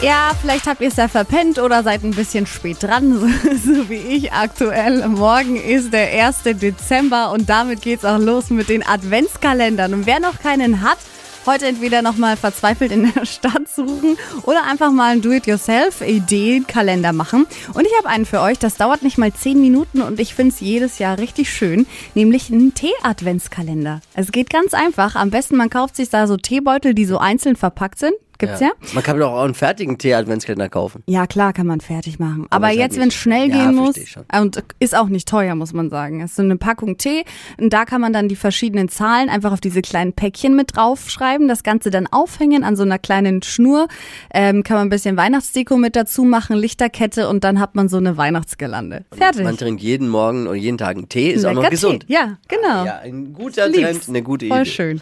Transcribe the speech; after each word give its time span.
Ja, 0.00 0.30
vielleicht 0.40 0.68
habt 0.68 0.80
ihr 0.80 0.88
es 0.88 0.96
ja 0.96 1.08
verpennt 1.08 1.58
oder 1.58 1.82
seid 1.82 2.04
ein 2.04 2.12
bisschen 2.12 2.46
spät 2.46 2.80
dran, 2.80 3.18
so, 3.18 3.26
so 3.72 3.88
wie 3.88 3.96
ich 3.96 4.32
aktuell. 4.32 5.06
Morgen 5.08 5.56
ist 5.56 5.92
der 5.92 6.24
1. 6.24 6.44
Dezember 6.60 7.32
und 7.32 7.48
damit 7.48 7.82
geht's 7.82 8.04
auch 8.04 8.18
los 8.18 8.50
mit 8.50 8.68
den 8.68 8.86
Adventskalendern. 8.86 9.94
Und 9.94 10.06
wer 10.06 10.20
noch 10.20 10.38
keinen 10.38 10.82
hat, 10.82 10.98
heute 11.46 11.66
entweder 11.66 12.02
nochmal 12.02 12.36
verzweifelt 12.36 12.92
in 12.92 13.12
der 13.12 13.24
Stadt 13.26 13.68
suchen 13.68 14.16
oder 14.44 14.62
einfach 14.70 14.92
mal 14.92 15.10
einen 15.10 15.22
Do-it-yourself-Ideenkalender 15.22 17.12
machen. 17.12 17.48
Und 17.74 17.84
ich 17.84 17.92
habe 17.98 18.08
einen 18.08 18.24
für 18.24 18.40
euch, 18.40 18.60
das 18.60 18.76
dauert 18.76 19.02
nicht 19.02 19.18
mal 19.18 19.32
10 19.32 19.60
Minuten 19.60 20.02
und 20.02 20.20
ich 20.20 20.32
finde 20.32 20.54
es 20.54 20.60
jedes 20.60 21.00
Jahr 21.00 21.18
richtig 21.18 21.50
schön, 21.52 21.86
nämlich 22.14 22.52
einen 22.52 22.72
Tee-Adventskalender. 22.72 24.00
Es 24.14 24.30
geht 24.30 24.48
ganz 24.48 24.74
einfach. 24.74 25.16
Am 25.16 25.30
besten 25.30 25.56
man 25.56 25.70
kauft 25.70 25.96
sich 25.96 26.08
da 26.08 26.28
so 26.28 26.36
Teebeutel, 26.36 26.94
die 26.94 27.04
so 27.04 27.18
einzeln 27.18 27.56
verpackt 27.56 27.98
sind. 27.98 28.14
Gibt's 28.38 28.60
ja? 28.60 28.70
Man 28.94 29.02
kann 29.02 29.18
doch 29.18 29.32
auch 29.32 29.42
einen 29.44 29.54
fertigen 29.54 29.98
Tee-Adventskalender 29.98 30.68
kaufen. 30.68 31.02
Ja, 31.06 31.26
klar 31.26 31.52
kann 31.52 31.66
man 31.66 31.80
fertig 31.80 32.18
machen. 32.20 32.46
Aber, 32.50 32.68
halt 32.68 32.78
jetzt, 32.78 32.92
nicht- 32.92 33.00
wenn 33.00 33.08
es 33.08 33.14
schnell 33.14 33.48
Ja, 33.50 33.66
gehen 33.66 33.74
muss, 33.74 33.96
ich 33.96 34.10
schon. 34.10 34.24
und 34.40 34.62
ist 34.78 34.96
auch 34.96 35.08
nicht 35.08 35.28
teuer, 35.28 35.54
muss 35.56 35.72
man 35.72 35.90
sagen. 35.90 36.20
Es 36.20 36.30
ist 36.30 36.36
so 36.36 36.42
eine 36.42 36.56
Packung 36.56 36.96
Tee 36.98 37.24
und 37.60 37.72
da 37.72 37.84
kann 37.84 38.00
man 38.00 38.12
dann 38.12 38.28
die 38.28 38.36
verschiedenen 38.36 38.88
Zahlen 38.88 39.28
einfach 39.28 39.52
auf 39.52 39.60
diese 39.60 39.82
kleinen 39.82 40.12
Päckchen 40.12 40.54
mit 40.54 40.76
draufschreiben, 40.76 41.48
das 41.48 41.62
Ganze 41.64 41.90
dann 41.90 42.06
aufhängen 42.06 42.62
an 42.64 42.76
so 42.76 42.84
einer 42.84 42.98
kleinen 42.98 43.42
Schnur. 43.42 43.88
Ähm, 44.32 44.62
kann 44.62 44.76
man 44.76 44.86
ein 44.86 44.90
bisschen 44.90 45.16
Weihnachtsdeko 45.16 45.76
mit 45.76 45.96
dazu 45.96 46.22
machen, 46.24 46.56
Lichterkette 46.56 47.28
und 47.28 47.42
dann 47.44 47.58
hat 47.58 47.74
man 47.74 47.88
so 47.88 47.96
eine 47.96 48.16
Weihnachtsgelande. 48.16 49.04
Fertig. 49.12 49.42
Man 49.44 49.56
trinkt 49.56 49.82
jeden 49.82 50.08
Morgen 50.08 50.46
und 50.46 50.56
jeden 50.56 50.78
Tag 50.78 50.96
einen 50.96 51.08
Tee, 51.08 51.30
ist 51.30 51.44
auch 51.44 51.52
noch 51.52 51.62
Lecker 51.62 51.70
gesund. 51.72 52.06
Tee. 52.06 52.12
Ja, 52.14 52.38
genau. 52.46 52.84
Ja, 52.84 52.98
ein 53.00 53.32
guter. 53.32 53.70
Trend, 53.72 54.08
eine 54.08 54.22
gute 54.22 54.46
Voll 54.46 54.60
Idee. 54.62 54.70
schön. 54.70 55.00